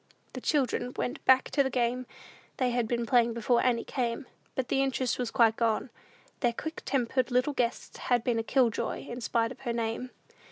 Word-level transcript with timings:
The 0.33 0.41
children 0.41 0.91
went 0.97 1.23
back 1.25 1.51
to 1.51 1.61
the 1.61 1.69
game 1.69 2.07
they 2.57 2.71
had 2.71 2.87
been 2.87 3.05
playing 3.05 3.35
before 3.35 3.63
Annie 3.63 3.83
came; 3.83 4.25
but 4.55 4.67
the 4.67 4.81
interest 4.81 5.19
was 5.19 5.29
quite 5.29 5.55
gone. 5.57 5.91
Their 6.39 6.53
quick 6.53 6.81
tempered 6.85 7.29
little 7.29 7.53
guest 7.53 7.97
had 7.99 8.23
been 8.23 8.39
a 8.39 8.43
"kill 8.43 8.71
joy" 8.71 9.05
in 9.07 9.21
spite 9.21 9.51
of 9.51 9.59
her 9.59 9.73
name. 9.73 10.09